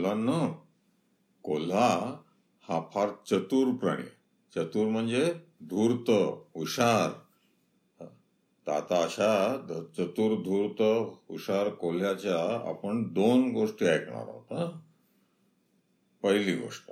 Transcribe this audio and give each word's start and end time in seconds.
मुलांना 0.00 0.64
कोल्हा 1.42 2.20
हा 2.68 2.80
फार 2.94 3.08
चतुर 3.26 3.74
प्राणी. 3.76 4.02
चतुर 4.54 4.86
म्हणजे 4.86 5.34
धूर्त 5.62 6.10
हुशार. 6.56 7.10
तर 8.66 8.72
आता 8.72 9.02
अशा 9.02 9.56
चतुर 9.98 10.34
धूर्त 10.40 10.80
हुशार 11.28 11.68
कोल्ह्याच्या 11.68 12.68
आपण 12.68 13.02
दोन 13.12 13.52
गोष्टी 13.52 13.86
ऐकणार 13.86 14.28
आहोत 14.28 14.72
पहिली 16.22 16.56
गोष्ट 16.56 16.90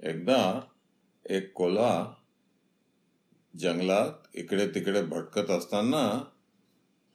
एकदा 0.00 0.60
एक 1.30 1.52
कोल्हा 1.52 2.14
जंगलात 3.58 4.12
इकडे 4.34 4.68
तिकडे 4.68 5.02
भटकत 5.02 5.50
असताना 5.50 6.30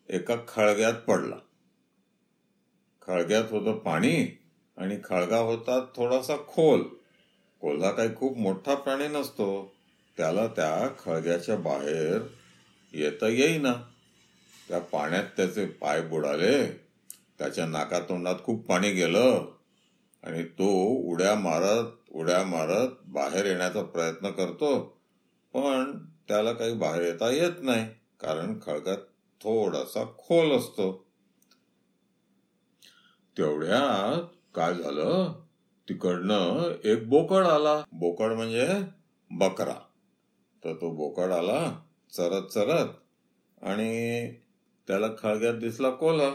एका 0.09 0.35
खळग्यात 0.47 0.93
पडला. 0.93 1.37
खळग्यात 3.01 3.51
होतं 3.51 3.77
पाणी 3.77 4.40
आणि 4.77 4.97
खळगा 5.03 5.37
होता 5.37 5.85
थोडासा 5.95 6.35
खोल. 6.47 6.81
कोल्हा 7.61 7.91
काही 7.91 8.15
खूप 8.15 8.37
मोठा 8.37 8.75
प्राणी 8.75 9.07
नसतो. 9.07 9.73
त्याला 10.17 10.47
त्या 10.47 10.89
खळग्याच्या 10.99 11.57
बाहेर 11.57 12.21
येता 12.93 13.27
येईना. 13.27 13.73
त्या 14.69 14.79
पाण्यात 14.79 15.23
त्याचे 15.37 15.65
पाय 15.65 16.01
बुडाले. 16.01 16.67
त्याच्या 17.37 17.65
नाकातोंडात 17.65 18.35
खूप 18.43 18.65
पाणी 18.65 18.91
गेलं. 18.91 19.51
आणि 20.23 20.43
तो 20.43 20.87
उड्या 21.11 21.35
मारत 21.35 21.85
उड्या 22.11 22.43
मारत 22.43 22.87
बाहेर 23.05 23.45
येण्याचा 23.45 23.83
प्रयत्न 23.83 24.31
करतो. 24.31 25.01
पण 25.53 26.05
त्याला 26.27 26.53
काही 26.53 26.73
बाहेर 26.73 27.01
येता 27.01 27.29
येत 27.29 27.51
नाही 27.61 27.85
कारण 28.19 28.59
खळगात 28.65 28.97
थोडासा 29.41 30.03
खोल 30.17 30.51
असतो. 30.51 31.11
तेवढ्यात 33.37 34.35
काय 34.55 34.73
झालं? 34.73 35.33
तिकडनं 35.89 36.71
एक 36.83 37.09
बोकड 37.09 37.45
आला. 37.45 37.83
बोकड 37.93 38.31
म्हणजे 38.31 38.67
बकरा. 39.31 39.75
तर 40.63 40.73
तो 40.73 40.89
बोकड 40.91 41.31
आला 41.31 41.79
चरत 42.13 42.47
चरत 42.47 42.89
आणि 43.61 44.31
त्याला 44.87 45.07
खळग्यात 45.19 45.53
दिसला 45.53 45.89
कोला. 45.89 46.29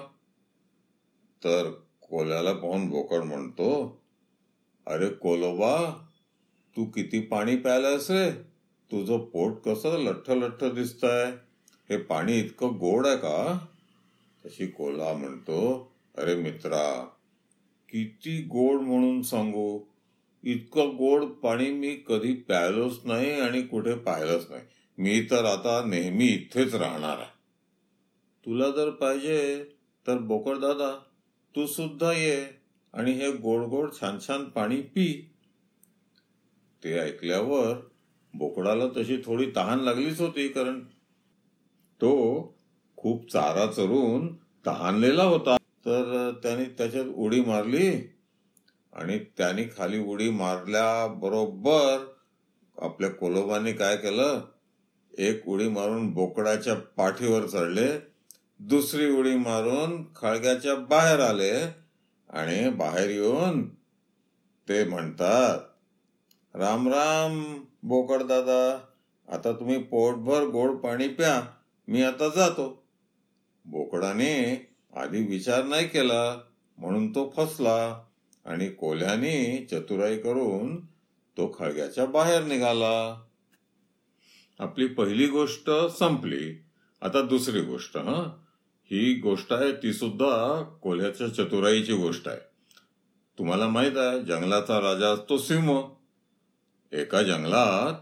तर 1.45 1.71
कोल्याला 2.03 2.53
पाहून 2.53 2.89
बोकड 2.89 3.23
म्हणतो 3.23 4.01
अरे 4.87 5.09
कोलोबा 5.09 6.03
तू 6.77 6.85
किती 6.85 7.21
पाणी 7.21 7.57
प्यायलास 7.57 8.11
रे 8.11 8.31
तुझं 8.91 9.19
पोट 9.19 9.63
कसं 9.65 9.99
लठ्ठ 9.99 10.31
लठ्ठ 10.31 10.65
दिसतंय? 10.65 11.33
हे 11.91 11.97
पाणी 11.97 12.39
इतकं 12.39 12.69
गोड 12.69 13.07
आहे 13.07 13.17
का? 13.17 13.59
तशी 14.47 14.67
कोला 14.67 15.13
म्हणतो 15.13 15.93
अरे 16.19 16.35
मित्रा 16.35 17.09
किती 17.89 18.43
गोड 18.43 18.81
म्हणून 18.81 19.23
सांगू? 19.23 19.81
इतकं 20.43 20.97
गोड 20.97 21.25
पाणी 21.25 21.71
मी 21.71 21.97
कधी 22.09 22.35
प्यायलोच 22.35 23.01
नाही 23.05 23.33
आणि 23.33 23.63
कुठे 23.63 23.95
पाहिलंच 23.95 24.47
नाही. 24.51 24.63
मी 24.99 25.21
तर 25.31 25.45
आता 25.45 25.85
नेहमी 25.85 26.27
इथेच 26.27 26.75
राहणार 26.75 27.19
आहे. 27.19 27.31
तुला 28.47 28.71
जर 28.71 28.91
पाहिजे 28.91 29.65
तर 30.07 30.19
बोकड 30.19 30.57
दादा 30.57 30.99
तू 31.57 31.67
सुद्धा 31.67 32.13
ये 32.13 32.47
आणि 32.93 33.13
हे 33.13 33.33
गोड 33.33 33.65
गोड 33.65 33.91
छान 34.01 34.19
छान 34.27 34.45
पाणी 34.45 34.81
पी. 34.81 35.33
ते 36.85 36.99
ऐकल्यावर 36.99 37.75
बोकडाला 38.35 38.87
तशी 38.97 39.17
थोडी 39.17 39.51
तहान 39.57 39.81
लागलीच 39.81 40.21
होती 40.21 40.49
कारण 40.49 40.81
तो 42.01 42.13
खूप 42.97 43.33
चारा 43.33 43.67
चरून 43.67 44.35
तहानलेला 44.67 45.23
होता. 45.23 45.57
तर 45.87 46.31
त्याने 46.43 46.65
त्याच्यात 46.65 47.05
उडी 47.15 47.41
मारली 47.41 47.89
आणि 48.93 49.19
त्याने 49.19 49.65
खाली 49.77 49.99
उडी 49.99 50.31
मारल्याबरोबर 50.31 52.05
आपल्या 52.79 53.11
कोलोबाने 53.11 53.73
काय 53.73 53.97
केलं? 53.97 54.41
एक 55.19 55.49
उडी 55.49 55.69
मारून 55.69 56.11
बोकडाच्या 56.13 56.75
पाठीवर 56.75 57.47
चढले 57.47 57.87
दुसरी 58.61 59.11
उडी 59.11 59.35
मारून 59.37 60.03
खळग्याच्या 60.17 60.75
बाहेर 60.75 61.21
आले 61.21 61.53
आणि 62.31 62.69
बाहेर 62.71 63.11
येऊन 63.11 63.69
ते 64.69 64.85
म्हणतात 64.85 66.57
राम 66.57 66.89
राम 66.89 67.63
बोकड 67.83 68.23
दादा 68.23 68.79
आता 69.29 69.53
तुम्ही 69.53 69.79
पोटभर 69.83 70.45
गोड 70.45 70.77
पाणी 70.77 71.09
प्या 71.09 71.41
मी 71.89 72.03
आता 72.03 72.29
जातो. 72.29 72.83
बोकडाने 73.65 74.33
आधी 74.97 75.23
विचार 75.23 75.65
नाही 75.65 75.89
केला 75.89 76.37
म्हणून 76.79 77.11
तो 77.11 77.35
फसला 77.37 78.03
आणि 78.45 78.69
कोल्ह्याने 78.69 79.67
चतुराई 79.71 80.19
करून 80.19 80.87
तो 81.37 81.57
खळग्याच्या 81.59 82.07
बाहेर 82.07 82.45
निघाला. 82.45 83.23
आपली 84.59 84.87
पहिली 84.87 85.27
गोष्ट 85.27 85.71
संपली. 85.99 86.63
आता 87.03 87.23
दुसरी 87.23 87.61
गोष्ट 87.61 87.97
हा? 87.97 88.37
ही 88.85 89.15
गोष्ट 89.15 89.53
आहे 89.53 89.73
ती 89.73 89.93
सुद्धा 89.93 90.63
कोल्ह्याच्या 90.83 91.29
चतुराईची 91.29 91.93
गोष्ट 91.93 92.29
आहे. 92.29 92.41
तुम्हाला 93.39 93.69
माहीत 93.69 93.97
आहे 93.97 94.23
जंगलाचा 94.23 94.81
राजा 94.81 95.09
असतो 95.09 95.39
सिंह. 95.39 95.83
एका 96.93 97.23
जंगलात 97.23 97.93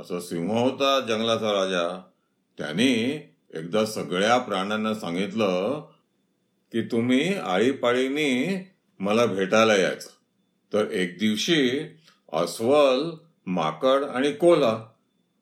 असा 0.00 0.20
सिंह 0.20 0.60
होता 0.60 1.00
जंगलाचा 1.00 1.52
राजा. 1.52 2.02
त्याने 2.58 2.92
एकदा 3.54 3.84
सगळ्या 3.84 4.38
प्राण्यांना 4.38 4.94
सांगितलं 4.94 5.86
की 6.72 6.82
तुम्ही 6.82 7.34
आळीपाळीने 7.34 8.70
मला 8.98 9.26
भेटायला 9.26 9.76
यायचं. 9.76 10.10
तर 10.72 10.90
एक 10.90 11.18
दिवशी 11.18 11.80
अस्वल 12.32 13.10
माकड 13.46 14.04
आणि 14.04 14.32
कोला 14.32 14.86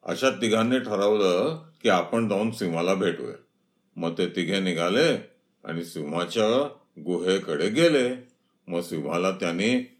अशा 0.03 0.31
तिघांनी 0.31 0.79
ठरवलं 0.79 1.63
की 1.83 1.89
आपण 1.89 2.29
जाऊन 2.29 2.51
सिंहाला 2.51 2.95
भेटूया. 2.95 3.37
मग 3.97 4.19
ते 4.19 4.27
तिघे 4.27 4.61
निघाले 4.61 5.17
आणि 5.65 5.85
सिंहाच्या 5.85 6.69
गुहेकडे 6.99 7.69
गेले. 7.69 8.29
मग 8.69 8.81
सिंहाला 8.81 9.31
त्यांनी 9.31 9.97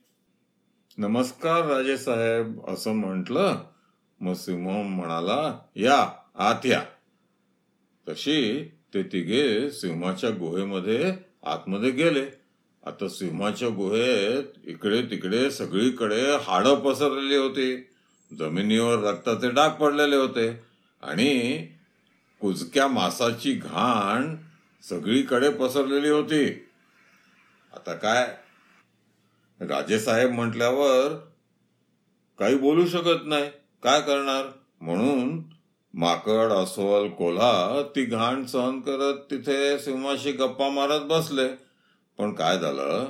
नमस्कार 0.99 1.65
राजे 1.65 1.97
साहेब 1.97 2.61
असं 2.69 2.93
म्हटलं. 2.93 3.57
मग 4.21 4.33
सिंह 4.33 4.83
म्हणाला 4.83 5.59
या 5.77 6.13
आत 6.35 6.67
या. 6.67 6.83
तशी 8.09 8.71
ते 8.95 9.03
तिघे 9.03 9.71
सिंहाच्या 9.71 10.31
गुहेमध्ये 10.31 11.13
आतमध्ये 11.47 11.91
गेले. 11.91 12.27
आता 12.87 13.09
सिंहाच्या 13.09 13.69
गुहेत 13.69 14.45
इकडे 14.65 15.03
तिकडे 15.03 15.51
सगळीकडे 15.51 16.37
हाडं 16.37 16.75
पसरलेली 16.75 17.37
होती. 17.37 17.89
जमिनीवर 18.39 18.99
रक्ताचे 18.99 19.51
डाग 19.51 19.71
पडलेले 19.71 20.17
होते. 20.17 20.49
आणि 21.03 21.59
कुजक्या 22.41 22.89
मासाची 22.89 23.53
घाण 23.53 24.37
सगळीकडे 24.83 25.51
पसरलेली 25.51 26.09
होती. 26.09 26.47
आता 27.75 27.93
काय? 27.93 28.37
राजेसाहेब 29.61 30.31
म्हटल्यावर 30.31 31.27
काही 32.39 32.55
बोलू 32.57 32.87
शकत 32.87 33.27
नाही. 33.27 33.51
काय 33.83 34.01
करणार? 34.01 34.47
म्हणून 34.81 35.43
माकड 35.99 36.53
अस्वल 36.53 37.09
कोल्हा 37.09 37.83
ती 37.83 38.05
घाण 38.05 38.45
सहन 38.45 38.81
करत 38.81 39.15
तिथे 39.31 39.79
सिंहाशी 39.79 40.33
गप्पा 40.33 40.69
मारत 40.69 41.01
बसले. 41.01 41.49
पण 42.19 42.33
काय 42.33 42.59
झालं? 42.59 43.07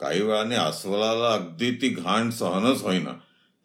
काही 0.00 0.22
वेळाने 0.22 0.54
अस्वलाला 0.54 1.34
अगदी 1.34 1.70
ती 1.70 1.88
घाण 1.88 2.30
सहनच 2.30 2.82
होईना. 2.82 3.10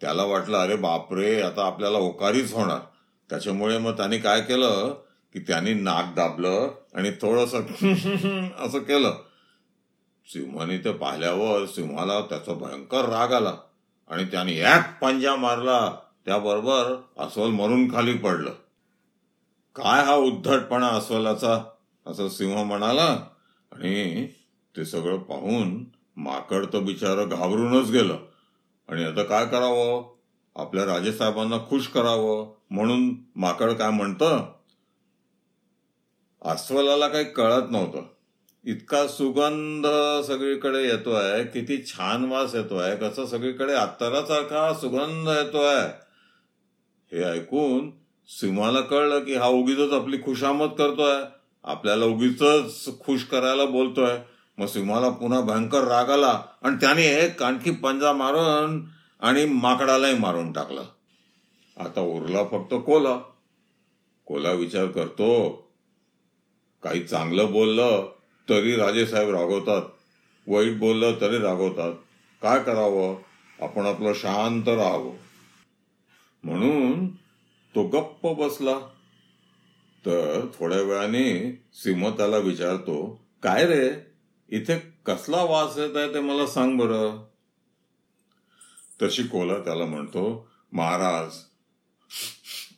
त्याला 0.02 0.24
वाटलं 0.24 0.58
अरे 0.58 0.76
बापरे 0.76 1.42
आता 1.42 1.66
आपल्याला 1.66 1.98
ओकारीच 1.98 2.54
होणार. 2.54 2.80
त्याच्यामुळे 3.30 3.78
मग 3.78 3.92
त्याने 3.92 4.18
काय 4.18 4.42
केलं? 4.42 4.94
की 5.34 5.40
त्यांनी 5.40 5.74
नाक 5.74 6.16
दाबलं 6.16 6.72
आणि 6.96 7.12
थोडस 7.12 7.54
असं 8.60 8.80
केलं. 8.80 9.12
सिंहाने 10.28 10.78
ते 10.78 10.92
पाहिल्यावर 10.92 11.66
सिंहाला 11.66 12.22
त्याचा 12.22 12.54
भयंकर 12.54 13.06
राग 13.06 13.34
आला 13.34 13.54
आणि 14.10 14.24
त्याने 14.26 14.54
एक 14.54 15.00
पंजा 15.02 15.36
मारला. 15.36 15.92
त्याबरोबर 16.30 17.02
अस्वल 17.18 17.50
मरून 17.50 17.96
खाली 17.96 18.14
पडलं. 18.14 18.52
काय 19.76 20.04
हा 20.04 20.16
उद्धटपणा 20.16 20.88
अस्वलाचा? 20.88 21.64
असं 22.08 22.30
सिंह 22.30 22.64
म्हणाला 22.64 23.28
आणि 23.72 24.28
ते 24.78 24.86
सगळं 24.86 25.18
पाहून 25.18 25.86
माकड 26.18 26.66
तर 26.66 26.80
बिचार 26.80 27.26
घाबरूनच 27.26 27.90
गेलं. 27.90 28.18
आणि 28.90 29.04
आता 29.04 29.24
काय 29.24 29.46
करावं? 29.46 30.16
आपल्या 30.56 30.86
राजेसाहेबांना 30.86 31.58
खुश 31.58 31.88
करावं 31.88 32.54
म्हणून 32.72 33.16
माकड 33.36 33.72
काय 33.72 33.90
म्हणतं? 33.90 34.54
अस्वलाला 36.42 37.08
काही 37.08 37.26
कळत 37.26 37.72
नव्हतं. 37.72 38.02
इतका 38.66 39.08
सुगंध 39.08 39.88
सगळीकडे 40.28 40.84
येतोय 40.84 41.44
किती 41.44 41.86
छान 41.86 42.26
वास 42.26 42.56
येतोय 42.56 42.96
कसं 42.96 43.26
सगळीकडे 43.26 43.74
अत्तरासारखा 43.74 44.74
सुगंध 44.74 45.28
येतोय. 45.28 46.09
हे 47.12 47.24
ऐकून 47.24 47.92
सिंहाला 48.28 48.82
कळलं 48.82 49.20
की 49.20 49.36
हा 49.36 49.48
उगीच 49.48 49.94
आपली 49.94 50.18
खुशामत 50.18 50.68
करतोय. 50.78 51.22
आपल्याला 51.64 52.06
उगीच 52.06 52.40
खुश 53.00 53.24
करायला 53.24 53.66
बोलतोय. 53.66 54.18
मग 54.58 54.66
सिंहाला 54.66 55.10
पुन्हा 55.10 55.42
भयंकर 55.42 55.80
राग 55.80 56.10
आला 56.10 56.44
आणि 56.64 56.76
त्याने 56.76 57.06
एक 57.06 57.44
आणखी 57.44 57.72
पंजा 57.72 58.14
मारून 58.14 58.86
आणि 59.20 59.46
माकडालाही 59.46 60.18
मारून 60.20 60.52
टाकला. 60.52 60.82
आता 61.78 62.02
उरला 62.02 62.44
फक्त 62.44 62.74
कोला. 62.74 63.20
कोला 64.26 64.52
विचार 64.52 64.86
करतो 64.86 65.50
काही 66.84 67.04
चांगलं 67.04 67.52
बोललं 67.52 68.10
तरी 68.50 68.76
राजेसाहेब 68.76 69.30
रागवतात. 69.30 69.82
वाईट 70.48 70.80
बोललं 70.80 71.22
तरी 71.22 71.38
रागवतात. 71.38 71.94
काय 72.42 72.60
करावं? 72.64 73.16
आपण 73.60 73.86
आपलं 73.86 74.14
शांत 74.14 74.68
राहावं. 74.68 75.29
म्हणून 76.44 77.08
तो 77.76 77.84
गप्प 77.84 78.28
बसला. 78.28 78.80
तर 80.06 80.48
थोड्या 80.60 80.82
वेळाने 80.82 81.52
सिंह 81.74 82.10
त्याला 82.10 82.38
विचारतो 82.38 83.22
काय 83.44 83.66
रे? 83.66 83.90
इथे 84.50 84.80
कसला 85.06 85.44
वास 85.44 85.78
येत 85.78 85.98
आहे 85.98 86.14
ते 86.14 86.20
मला 86.20 86.48
सांग 86.48 86.78
बर. 86.78 87.18
तशी 89.02 89.24
कोला 89.24 89.58
त्याला 89.60 89.86
म्हणतो 89.86 90.48
महाराज 90.72 91.36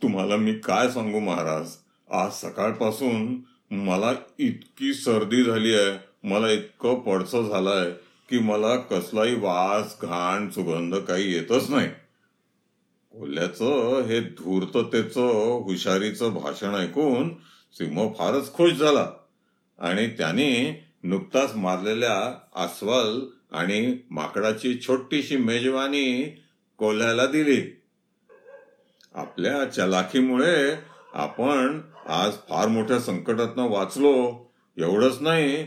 तुम्हाला 0.01 0.35
मी 0.35 0.53
काय 0.53 0.89
सांगू 0.89 1.19
महाराज? 1.19 1.75
आज 2.09 2.33
सकाळपासून 2.33 3.39
मला 3.71 4.13
इतकी 4.39 4.93
सर्दी 4.93 5.43
झाली 5.43 5.75
आहे 5.75 5.97
मला 6.23 6.51
इतकं 6.51 6.99
पडसं 6.99 7.49
झालंय 7.49 7.91
की 8.29 8.39
मला 8.39 8.75
कसलाही 8.75 9.35
वास 9.35 9.95
घाण 10.01 10.49
सुगंध 10.49 10.95
काही 10.95 11.33
येतच 11.33 11.69
नाही. 11.69 11.87
कोल्ह्याचं 13.19 14.01
हे 14.01 14.19
धूर्ततेचं 14.19 15.27
हुशारीचं 15.63 16.33
भाषण 16.33 16.75
ऐकून 16.75 17.29
सिंह 17.73 18.13
फारच 18.13 18.53
खुश 18.53 18.71
झाला. 18.71 19.11
आणि 19.79 20.07
त्याने 20.07 20.83
नुकताच 21.03 21.55
मारलेल्या 21.55 22.37
अस्वल 22.55 23.19
आणि 23.51 23.97
माकडाची 24.11 24.79
छोटीशी 24.87 25.37
मेजवानी 25.37 26.23
कोल्ह्याला 26.77 27.25
दिली. 27.25 27.81
आपल्या 29.15 29.65
चलाखीमुळे 29.65 30.73
आपण 31.13 31.81
आज 32.07 32.31
फार 32.49 32.67
मोठ्या 32.67 32.99
संकटातनं 32.99 33.69
वाचलो. 33.69 34.51
एवढंच 34.77 35.17
नाही 35.21 35.63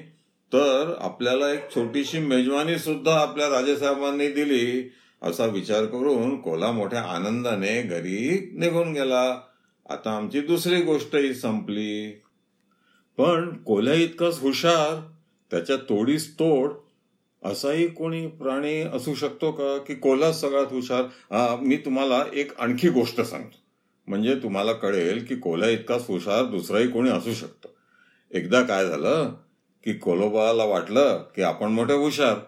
तर 0.52 0.94
आपल्याला 1.00 1.52
एक 1.52 1.75
छोटीशी 1.75 2.19
मेजवानी 2.19 2.79
सुद्धा 2.79 3.20
आपल्या 3.20 3.49
राजेसाहेबांनी 3.49 4.29
दिली. 4.29 4.93
असा 5.25 5.47
विचार 5.47 5.85
करून 5.85 6.41
कोला 6.41 6.71
मोठ्या 6.73 7.03
आनंदाने 7.03 7.82
घरी 7.82 8.50
निघून 8.59 8.93
गेला. 8.93 9.41
आता 9.91 10.17
आमची 10.17 10.41
दुसरी 10.41 10.81
गोष्टही 10.82 11.35
संपली. 11.35 12.11
पण 13.19 13.56
कोल्या 13.56 13.94
इतकाच 13.94 14.41
हुशार 14.41 15.11
त्याच्या 15.50 15.76
तोडीस 15.76 16.35
तोड 16.35 16.73
असाही 17.43 17.88
कोणी 17.88 18.26
प्राणी 18.26 18.81
असू 18.81 19.15
शकतो 19.15 19.53
का? 19.53 19.79
की 19.79 19.94
कोला 19.94 20.32
सगळ्यात 20.32 20.73
हुशार? 20.73 21.03
मी 21.61 21.77
तुम्हाला 21.77 22.25
एक 22.32 22.59
आणखी 22.59 22.88
गोष्ट 22.88 23.20
सांगतो. 23.20 23.59
म्हणजे 24.06 24.35
तुम्हाला 24.35 24.73
कळेल 24.73 25.25
की 25.25 25.37
कोल्या 25.37 25.70
इतकाच 25.70 26.05
हुशार 26.09 26.44
दुसराही 26.44 26.88
कोणी 26.88 27.11
असू 27.11 27.35
शकतो. 27.35 27.69
एकदा 28.31 28.62
काय 28.62 28.87
झालं? 28.87 29.32
की 29.85 29.93
कोलोबाला 29.93 30.65
वाटलं 30.65 31.25
की 31.37 31.43
आपण 31.43 31.73
मोठे 31.73 31.94
हुशार. 31.94 32.38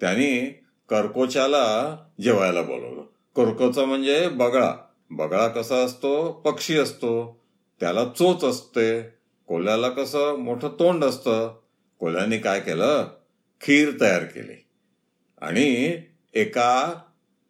त्यांनी 0.00 0.60
कर्कोच्याला 0.90 1.96
जेवायला 2.20 2.62
बोलवलं. 2.62 3.00
कर्कोचा 3.36 3.84
म्हणजे 3.84 4.28
बगळा. 4.28 4.74
बगळा 5.10 5.48
कसा 5.48 5.76
असतो? 5.76 6.32
पक्षी 6.32 6.78
असतो. 6.78 7.40
त्याला 7.80 8.04
चोच 8.04 8.44
असते. 8.44 9.02
कोल्याला 9.46 9.88
कसं? 9.88 10.36
मोठं 10.36 10.68
तोंड 10.68 11.04
असतं. 11.04 11.58
कोल्याने 11.98 12.38
काय 12.38 12.60
केलं? 12.60 13.04
खीर 13.60 14.00
तयार 14.00 14.24
केली. 14.24 14.64
आणि 15.40 16.00
एका 16.34 16.92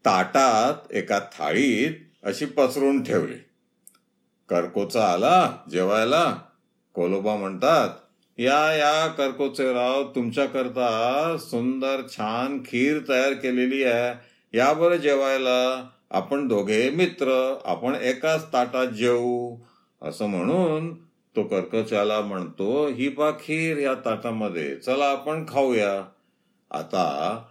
ताटात 0.05 0.93
एका 0.93 1.19
थाळीत 1.19 1.95
अशी 2.23 2.47
पसरून 2.47 3.03
ठेवली. 3.03 3.39
कर्कोचा 4.49 5.13
आला 5.13 5.57
जेवायला. 5.71 6.39
कोलोबा 6.95 7.37
म्हणतात 7.37 7.89
या 8.41 8.73
या 8.73 9.07
कर्कोचे 9.07 9.73
राव 9.73 10.13
तुमच्याकरता 10.15 11.37
सुंदर 11.41 12.01
छान 12.09 12.59
खीर 12.59 12.99
तयार 13.09 13.33
केलेली 13.33 13.85
आहे. 13.85 14.15
या 14.59 14.73
बरं 14.73 14.97
जेवायला. 14.97 15.89
आपण 16.11 16.49
दोघे 16.49 16.91
मित्र 16.91 17.57
आपण 17.65 17.95
एकाच 17.95 18.53
ताटात 18.53 18.87
जेवू 18.87 19.57
असं 20.03 20.27
म्हणून 20.27 20.95
तो 21.37 21.43
कर्कचाला 21.43 22.21
म्हणतो 22.21 22.87
ही 22.87 23.09
पा 23.09 23.31
खीर 23.31 23.79
या 23.79 23.95
ताटामध्ये. 23.95 24.77
चला 24.77 25.05
आपण 25.05 25.45
खाऊया. 25.49 26.05
आता 26.71 27.43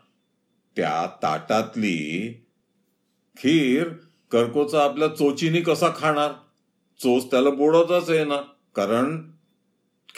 त्या 0.76 1.08
ताटातली 1.24 2.34
खीर 3.38 3.90
कर्कोचा 4.32 4.84
आपल्या 4.84 5.08
चोचीनी 5.08 5.62
कसा 5.62 5.88
खाणार? 5.96 6.32
चोच 7.00 7.32
त्याला 7.32 7.50
बोडतच 7.50 8.10
आहे 8.10 8.26
ना. 8.26 8.42
कारण 8.76 9.22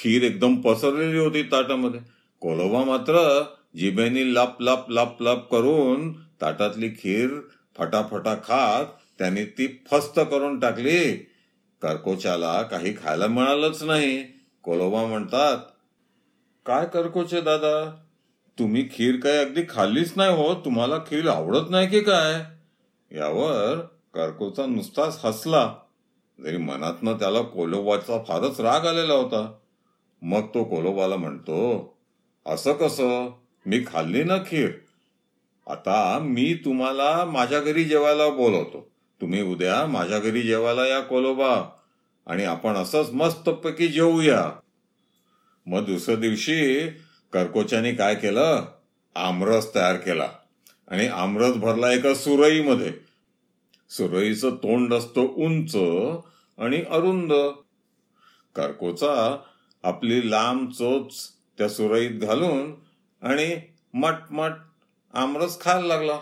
खीर 0.03 0.23
एकदम 0.23 0.55
पसरलेली 0.55 1.17
होती 1.17 1.43
ताटामध्ये. 1.43 1.99
कोलोबा 2.41 2.83
मात्र 2.83 3.43
जिभेनी 3.75 4.33
लप 4.33 4.61
लप 4.61 4.85
लप 4.89 5.21
लप 5.21 5.51
करून 5.51 6.11
ताटातली 6.13 6.89
खीर 6.89 7.29
फटाफटा 7.77 8.35
खात 8.35 8.85
त्यांनी 9.19 9.43
ती 9.43 9.83
फस्त 9.91 10.19
करून 10.19 10.59
टाकली. 10.59 11.13
कर्कोच्याला 11.81 12.61
काही 12.61 12.93
खायला 12.93 13.27
मिळालंच 13.27 13.83
नाही. 13.83 14.23
कोलोबा 14.63 15.05
म्हणतात 15.05 15.57
काय 16.65 16.85
कर्कोचे 16.85 17.41
दादा? 17.41 17.95
तुम्ही 18.59 18.89
खीर 18.93 19.15
काय 19.15 19.37
अगदी 19.37 19.61
खाल्लीच 19.69 20.13
नाही 20.15 20.35
हो. 20.35 20.53
तुम्हाला 20.55 20.97
खीर 20.97 21.27
आवडत 21.27 21.69
नाही 21.69 21.87
की 21.87 21.99
काय? 21.99 22.33
यावर 23.11 23.79
कर्कोचा 24.13 24.65
नुसताच 24.65 25.19
हसला. 25.25 25.75
जरी 26.43 26.57
मनातनं 26.57 27.13
त्याला 27.13 27.41
कोलोबाचा 27.41 28.17
फारच 28.17 28.61
राग 28.61 28.85
आलेला 28.85 29.13
होता 29.13 29.57
मग 30.21 30.41
तो 30.53 30.63
कोलोबाला 30.63 31.15
म्हणतो 31.15 31.61
असं 32.45 32.73
कसं? 32.73 33.31
मी 33.65 33.83
खाल्ली 33.87 34.23
ना 34.23 34.37
खीर? 34.37 34.69
आता 35.67 36.19
मी 36.19 36.53
तुम्हाला 36.65 37.25
माझ्या 37.25 37.59
घरी 37.59 37.83
जेवायला 37.83 38.29
बोलवतो. 38.29 38.91
तुम्ही 39.21 39.41
उद्या 39.41 39.85
माझ्या 39.85 40.19
घरी 40.19 40.41
जेवायला 40.41 40.87
या 40.87 40.99
कोलोबा 40.99 41.69
आणि 42.27 42.43
आपण 42.43 42.73
असंच 42.73 43.09
मस्तपैकी 43.13 43.87
जेवूया 43.87 44.51
मग 45.65 45.85
दुसऱ्या 45.85 46.15
दिवशी 46.15 46.87
कर्कोच्यानी 47.33 47.93
काय 47.93 48.15
केलं? 48.15 48.65
आमरस 49.15 49.75
तयार 49.75 49.95
केला 49.95 50.29
आणि 50.87 51.07
आमरस 51.07 51.55
भरला 51.55 51.91
एका 51.91 52.13
सुरईमध्ये. 52.13 52.91
सुरईचं 53.89 54.55
तोंड 54.55 54.93
असतं 54.93 55.21
उंच 55.21 55.75
आणि 56.57 56.83
अरुंद. 56.89 57.33
कर्कोचा 58.55 59.37
आपली 59.83 60.31
लांब 60.31 60.71
चोच 60.71 61.13
त्या 61.57 61.69
सुरईत 61.69 62.11
घालून 62.11 62.73
आणि 63.21 63.61
मटमट 63.93 64.51
आमरस 65.13 65.61
खायला 65.61 65.87
लागला. 65.87 66.19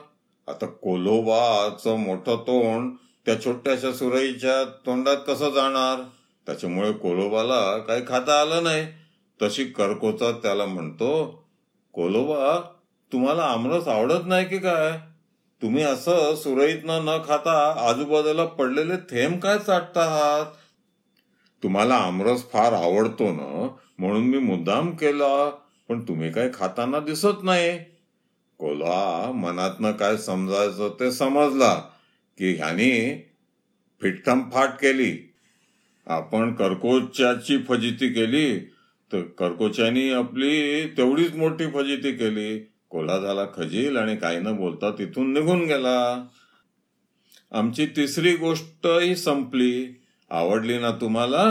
आता 0.47 0.65
कोलोबाचं 0.65 1.95
मोठं 1.95 2.35
तोंड 2.35 2.95
त्या 3.25 3.45
छोट्याशा 3.45 3.91
सुरईच्या 3.91 4.63
तोंडात 4.85 5.17
कसं 5.27 5.49
जाणार? 5.49 6.03
त्याच्यामुळे 6.45 6.91
कोलोबाला 6.91 7.77
काही 7.77 8.01
खाता 8.07 8.41
आलं 8.41 8.63
नाही. 8.63 8.87
तशी 9.41 9.63
कर्कोचा 9.63 10.31
त्याला 10.31 10.65
म्हणतो 10.65 11.43
कोलोबा 11.93 12.61
तुम्हाला 13.13 13.43
आमरस 13.43 13.87
आवडत 13.87 14.25
नाही 14.25 14.45
की 14.45 14.57
काय? 14.57 14.99
तुम्ही 15.61 15.83
असं 15.83 16.35
सुरईतनं 16.35 17.05
न 17.05 17.17
खाता 17.27 17.75
आजूबाजूला 17.89 18.45
पडलेले 18.45 18.95
थेंब 18.95 19.39
काय 19.39 19.57
चाटता 19.57 20.01
आहात? 20.01 20.45
तुम्हाला 21.63 21.95
आमरस 21.95 22.49
फार 22.49 22.73
आवडतो 22.73 23.31
ना 23.31 23.75
म्हणून 23.99 24.23
मी 24.23 24.37
मुद्दाम 24.37 24.91
केला. 24.91 25.49
पण 25.89 26.07
तुम्ही 26.07 26.31
काय 26.31 26.49
खाताना 26.53 26.99
दिसत 26.99 27.43
नाही. 27.43 27.79
कोला 28.57 29.31
मनातनं 29.31 29.91
काय 29.91 30.17
समजायचं 30.17 30.95
ते 30.99 31.11
समजला 31.11 31.75
की 32.37 32.53
ह्याने 32.53 33.25
फिटथम 34.01 34.49
फाट 34.53 34.67
केली. 34.67 35.33
आपण 36.07 36.53
कर्कोच्याची 36.53 37.57
फजिती 37.57 38.09
केली. 38.09 38.59
तर 39.13 39.21
कर्कोच्यानी 39.21 40.09
आपली 40.09 40.85
तेवढीच 40.87 41.35
मोठी 41.35 41.67
फजिती 41.67 42.11
केली. 42.11 42.59
कोला 42.89 43.19
झाला 43.19 43.45
खजील 43.45 43.97
आणि 43.97 44.15
काही 44.15 44.39
न 44.39 44.55
बोलता 44.55 44.91
तिथून 44.91 45.33
निघून 45.33 45.59
गेला. 45.61 46.27
आमची 47.51 47.85
तिसरी 47.85 48.35
गोष्टही 48.35 49.15
संपली. 49.15 49.98
आवडली 50.31 50.77
ना 50.77 50.91
तुम्हाला? 50.91 51.45